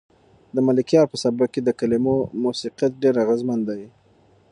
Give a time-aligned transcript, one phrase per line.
[0.55, 3.83] د ملکیار په سبک کې د کلمو موسیقیت ډېر اغېزمن دی.